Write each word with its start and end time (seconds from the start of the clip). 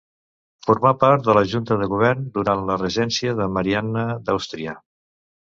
Formà 0.67 0.93
part 1.03 1.27
de 1.27 1.35
la 1.37 1.43
Junta 1.51 1.77
de 1.81 1.89
Govern 1.91 2.23
durant 2.39 2.65
la 2.71 2.79
regència 2.85 3.37
de 3.43 3.49
Marianna 3.59 4.09
d'Àustria. 4.31 4.77